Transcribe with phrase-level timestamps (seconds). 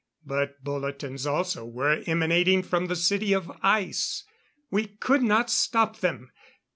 [0.25, 4.23] But bulletins also were emanating from the City of Ice.
[4.71, 6.31] We could not stop them.